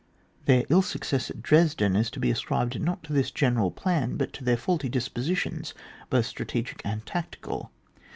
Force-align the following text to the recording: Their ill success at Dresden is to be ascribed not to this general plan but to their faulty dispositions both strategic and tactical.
Their 0.45 0.65
ill 0.69 0.81
success 0.81 1.29
at 1.29 1.43
Dresden 1.43 1.95
is 1.95 2.09
to 2.09 2.19
be 2.19 2.31
ascribed 2.31 2.81
not 2.81 3.03
to 3.03 3.13
this 3.13 3.29
general 3.29 3.69
plan 3.69 4.17
but 4.17 4.33
to 4.33 4.43
their 4.43 4.57
faulty 4.57 4.89
dispositions 4.89 5.75
both 6.09 6.25
strategic 6.25 6.81
and 6.83 7.05
tactical. 7.05 7.69